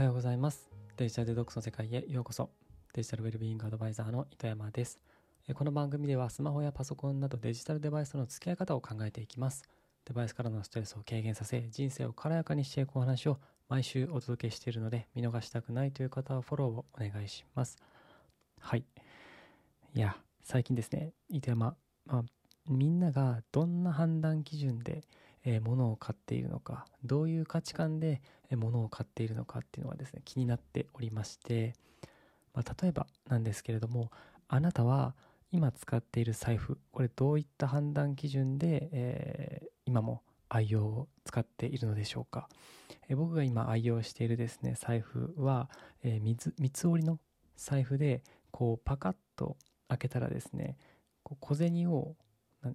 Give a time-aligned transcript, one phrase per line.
[0.00, 0.66] はようございます。
[0.96, 2.48] デジタルデトックスの世界へようこそ。
[2.94, 4.98] デジタルウェルビーイングアドバイザーの糸山です。
[5.46, 9.62] えこの番組ではスマホやパソコンなどデジタルデバイスとの付き合い方を考えていきます。
[10.06, 17.76] デバイスからのストレスを軽減させ、人生を軽やかにしていくお話を毎週お届けしているので、見逃したくないという方はフォローをお願いします。
[18.58, 18.84] はい。
[19.94, 21.76] いや、最近ですね、糸山、
[22.06, 22.24] まあ、
[22.70, 25.02] みんながどんな判断基準で、
[25.44, 28.22] え物を買っているのか、どういう価値観で、
[28.52, 31.74] 物を買っているのかっていうのがですね、気になっておりまして、
[32.52, 34.10] まあ、例えばなんですけれども、
[34.48, 35.14] あなたは
[35.52, 42.48] 今使っている財布、これどういった判断基準で、えー今も愛用を使っているのでしょうか。
[43.08, 45.68] えー僕が今愛用しているですね、財布は、
[46.02, 47.18] えー三つ三つ折りの
[47.56, 49.56] 財布で、こうパカッと
[49.88, 50.76] 開けたらですね、
[51.24, 52.14] 小銭を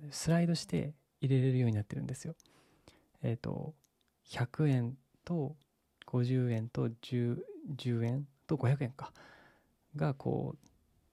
[0.10, 2.36] スライドして入れれるようになってるんですよ。
[3.26, 3.74] えっ、と、
[4.30, 5.56] 100円と
[6.06, 7.40] 50円と 10,
[7.76, 9.12] 10円と500円か。
[9.96, 10.68] がこう、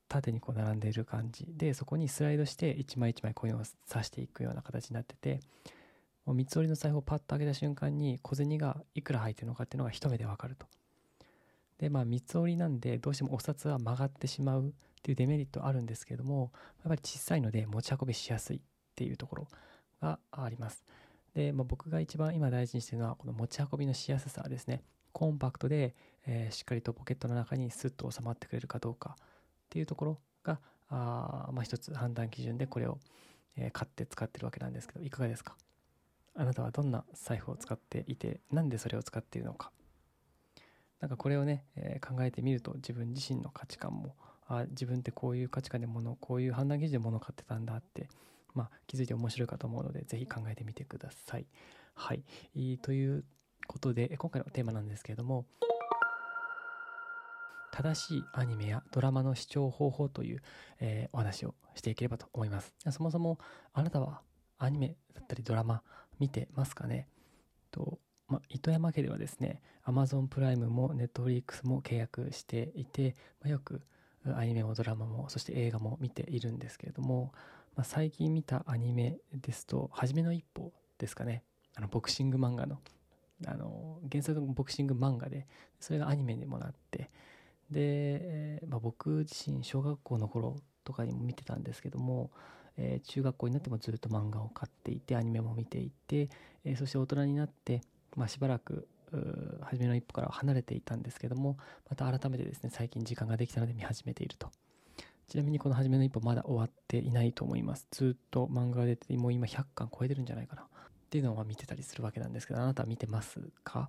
[0.09, 5.41] 縦にこう並んでいる感じで、そこにスライドして1枚1枚コインを刺していくような形になってて、
[6.27, 10.67] もう三つ折りの財布をパッと開けた瞬間に小銭がいくら入ってるのかっていうのが一目でわかると。
[11.79, 16.53] で、まあ三つ折りなんでどうしてもお札は曲がってしまうっていうデメリットあるんですけども、
[16.85, 18.61] やっぱり小さいので持ち運びしやすいっ
[18.95, 19.49] ていうところ
[20.03, 20.85] があります。
[21.35, 24.83] で、まあ、僕が一番今大事にしてるのはこの持ち運びのしやすさですね。
[25.13, 25.95] コンパクトで、
[26.27, 29.25] えーしっかりとポケットの中にスッと収まってくれるかどうかっ
[29.69, 30.59] ていうところが、
[30.89, 32.99] あまあ一つ判断基準でこれを、
[33.57, 35.57] えー買って使ってるわけなんですけど、いかがですか？
[36.35, 39.71] あなたはどんな財布を使っていて、なんでそれを使っているのか。
[41.01, 48.09] なんかこれをね、えー考えてみると自分自身の価値観も、あ自分ってこういう価値観で物、こういう判断基準で物を買ってたんだって、
[48.55, 51.47] まあ気づいて面白いかと思うので、ぜひ考えてみてください。
[51.95, 52.23] はい。
[52.83, 53.25] という
[53.67, 55.47] ことで、今回のテーマなんですけれども、
[57.73, 60.43] 正しいアニメやドラマの視聴方法という、
[60.81, 62.75] えーお話をしていければと思います。
[62.91, 63.39] そもそも
[63.73, 64.21] あなたは
[64.59, 65.83] アニメだったりドラマ
[66.19, 67.09] 見てますかね？
[67.71, 67.99] と、
[68.29, 73.81] ま、糸山家ではですね、Amazon プライムも Netflix も契約していて、ま、よく
[74.37, 77.33] アニメもドラマも、そして映画も見ているんですけれども、
[77.75, 81.43] まあ、最近見たアニメですと、初めの一歩ですかね。
[81.75, 82.81] あの、ボクシング漫画の、
[83.47, 85.47] あの、原作のボクシング漫画で、
[85.81, 87.11] それがアニメにもなって、
[87.71, 92.31] で、まあ、僕自身小学校の頃とかにも見てたんですけども、
[92.77, 96.29] えー中学校になってもずっと漫画を買っていてアニメも見ていて、
[96.65, 97.83] えーそして大人になって、
[98.17, 98.89] まあ、しばらく
[99.63, 101.59] 初めの一歩から離れていたんですけども
[101.89, 104.51] また改めてですね最近時間ができたので見始めていると。
[105.29, 110.67] ちなみにこの初めの一歩まだ終わっていないと思いますずっと漫画が出てもう今100巻超えてるんじゃないかなっ
[111.11, 113.89] ていうのを見てたりするわけなんですけどあなたは見てますか？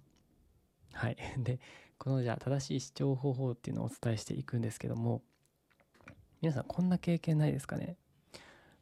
[0.93, 1.17] はい。
[1.39, 1.59] で、
[1.97, 5.21] このじゃあ正しい視聴方法っていうのをお伝えしていくんですけども、
[6.41, 7.97] 皆さんこんな経験ないですかね？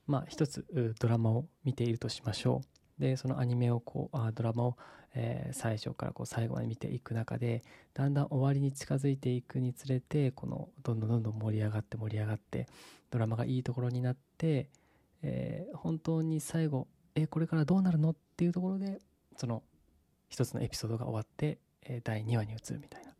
[0.08, 0.66] まあ一つ
[1.00, 2.81] ドラマを見ているとしましょう。
[3.02, 4.78] で、そのアニメをこう、あドラマを、
[5.16, 7.64] えー最初からこう最後まで見ていく中で、
[7.96, 12.68] だんだん終わりに近づいていくにつれて、このどんどんどんどん盛り上がって盛り上がって、
[13.10, 14.70] ドラマがいいところになって、
[15.24, 19.00] えー本当に最後、えーこれからどうなるのっていうところで、
[19.36, 19.64] その
[20.30, 23.14] 一つのエピソードが終わって、えー第2話に移るみたいな。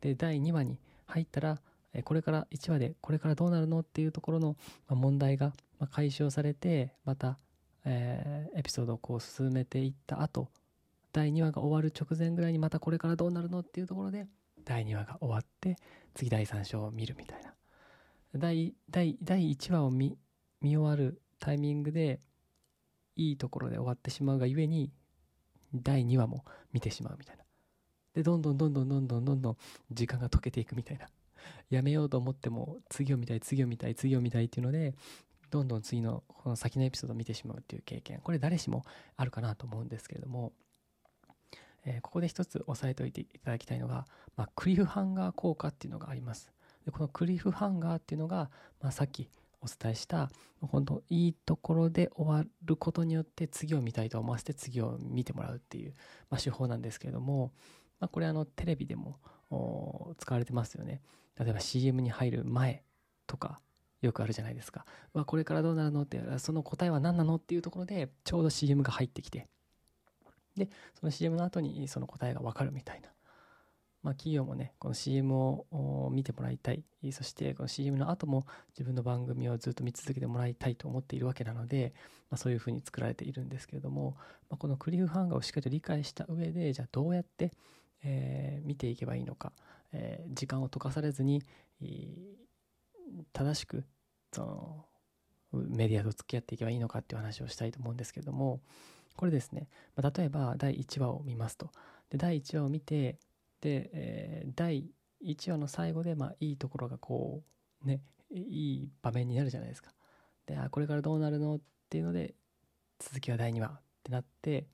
[0.00, 1.60] で、第2話に入ったら、
[2.04, 4.56] これから1話でこれからどうなるのっていうところの
[4.88, 5.52] 問題が
[5.92, 7.38] 解消されて、また、
[7.84, 10.48] えーエピソードをこう進めていった後、
[11.12, 14.26] 第2話が終わる直前ぐらいにまたこれからどうなるのっていうところで、
[14.64, 15.76] 第2話が終わって、
[16.14, 17.54] 次第3章を見るみたいな。
[18.34, 20.16] 第、第、第1話を見、
[20.60, 22.20] 見終わるタイミングで、
[23.16, 24.92] いいところで終わってしまうがゆえに、
[25.74, 27.44] 第2話も見てしまうみたいな。
[28.14, 29.56] で、どんどんどんどんどんどんどんどん
[29.92, 31.06] 時間が溶けていくみたいな。
[31.70, 34.94] やめようと思っても、次を見たい、次を見たい、次を見たいっていうので、
[35.50, 38.20] どんどん次の、この先のエピソードを見てしまうっていう経験。
[38.20, 38.84] これ誰しも
[39.16, 40.52] あるかなと思うんですけれども、
[41.84, 44.06] えーここで一つ押さえておいていただきたいのが、
[44.36, 46.52] まあ、クリフハンガー効果っていうのがあります。
[46.84, 48.50] でこのクリフハンガーっていうのが、
[48.80, 49.28] まあ、さっき
[49.62, 50.30] お伝えした、
[50.60, 55.94] 本当いいところで終わることによって次を見たいと思わせて次を見てもらうっていう、
[56.30, 57.52] まあ、手法なんですけれども、
[57.98, 59.18] まあ、これあのテレビでも
[60.18, 61.02] 使われてますよね。
[61.38, 62.82] 例えば CM に入る前
[63.26, 63.60] とか
[64.00, 64.84] よくあるじゃないですか。
[65.12, 66.02] わ、これからどうなるの？
[66.02, 67.36] って、その答えは何なの？
[67.36, 69.46] っていうところでちょうど CM が入ってきて、
[70.56, 70.68] で、
[70.98, 73.08] その CM の後にその答えがわかるみたいな。
[74.02, 76.82] まあ企業もね、この CM を見てもらいたい。
[77.12, 81.92] そしてこの CM の後も自分の番組をずっと見続けてもらいたいと思っているわけなので、
[82.30, 84.16] まあそういうふうに作られているんですけれども、
[84.48, 87.52] まあ、このクリフハンガーをしっかりと理解した上で、じゃあどうやって
[88.02, 89.52] えー、見ていけばいいのか、
[89.92, 91.42] えー、時間を溶かされずに、
[93.32, 93.84] 正しく
[94.32, 94.86] その
[95.52, 98.60] メディアと付き合っていけばいいのかっていう話をしたいと思うんですけれども
[99.16, 101.70] これですね、まあ、例えば第1話を見ますと。
[102.10, 103.18] で第1話を見て
[103.60, 104.90] で、えー、第
[105.24, 107.42] 1話の最後で、まあ、いいところがこ
[107.84, 109.90] うねいい場面になるじゃないですか。
[110.46, 112.34] であこれからどうなるのっていうので
[112.98, 114.66] 続きは第2話ってなって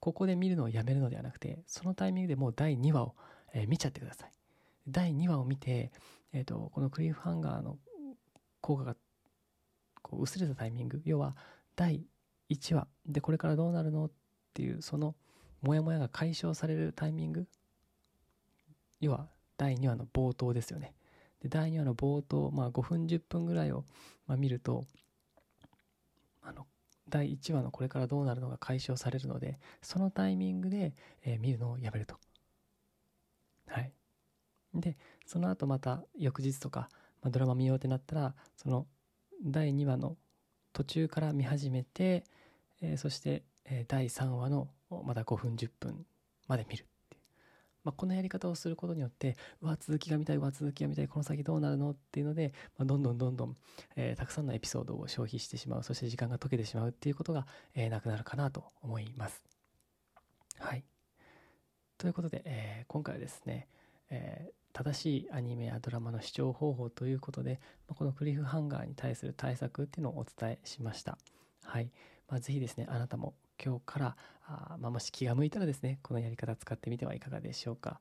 [0.00, 3.14] ここで見るのをやめるのではなくてそのタイミングでもう第2話を、
[3.52, 4.32] えー、見ちゃってください。
[4.88, 5.92] 第2話を見て、
[6.32, 7.78] えーと、このクリフハンガーの
[8.60, 8.96] 効果が
[10.00, 11.36] こう薄れたタイミング要は
[11.76, 12.04] 第
[12.50, 14.10] 1話でこれからどうなるのっ
[14.54, 15.14] ていうその
[15.62, 17.46] モヤモヤが解消されるタイミング
[19.00, 20.94] 要は第2話の冒頭ですよね。
[21.40, 23.84] で第2話の冒頭、まあ、5分10分ぐらいを、
[24.26, 24.84] まあ、見ると
[26.40, 26.66] あの
[27.08, 30.94] 第1話のこれからどうなるのが解消されるのでそのタイミングで、
[31.24, 32.16] えー、見るのをやめると。
[33.66, 33.92] はい。
[34.74, 34.96] で
[35.26, 36.88] その後また翌日とか、
[37.22, 38.86] まあ、ドラマ見ようってなったらその
[39.44, 40.16] 第2話の
[40.72, 42.24] 途中から見始めて、
[42.80, 44.68] えー、そして、えー、第3話の
[45.04, 46.06] また5分10分
[46.48, 47.22] まで見るっていう、
[47.84, 53.56] まあ、このやり方をすることによってうわ続きが見たいうわ続きが見たいこの先どうなるのっていうので、まあ、どんどんどんどん、
[53.96, 59.42] えー、たくさんのエピソードを消費してしまうそして時間が解けてしまうっていうことが、え、なくなるかなと思います。
[60.58, 60.84] はい。
[61.98, 63.68] ということで、えー、今回はですね、
[64.10, 71.18] えー、正しいアニメやドラマの視聴方法ということで、まこのクリフハンガーに対する対策っていうのをお伝えしました。
[71.64, 71.90] はい。
[72.28, 74.16] まあ、ぜひですね、あなたも今日から
[74.46, 78.00] あ、まあ、もし気が向いたらですね、このやり方使ってみてはいかがでしょうか。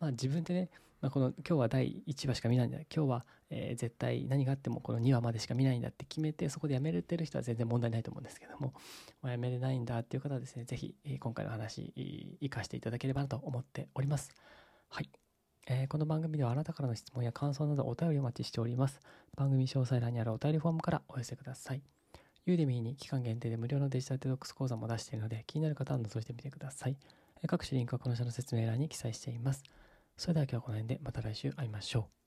[0.00, 0.70] まあ、自分でね、
[1.00, 8.74] まあ、この今日は第1話しか見ないんだ今日は、えー、絶対何があってもこの2話までしか見ないんだって決めてそこでやめれてる人は全然問題ないと思うんですけども、
[9.22, 11.92] まあ、やめれないんだっていう方はですね是非、今回の話
[12.40, 14.30] 生かしていただければなと思っております
[14.88, 15.08] はい
[15.70, 19.00] えー、この番組ではあなたからの質問や感想などお便りお待ちしております。
[19.36, 21.82] 番組詳細欄にあるお便りフォームからお寄せください。
[22.46, 26.96] ユーデミーに期間限定で無料のデジタルデトックス講座も出しているので気になる方は覗いてみてください。
[27.46, 29.62] 各種リンクはこの下の説明欄に記載しています。
[30.16, 32.17] それでは今日はこの辺でまた来週会いましょう。